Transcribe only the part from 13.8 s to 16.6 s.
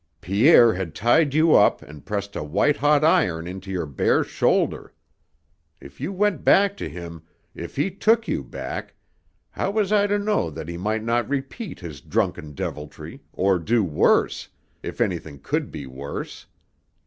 worse, if anything could be worse!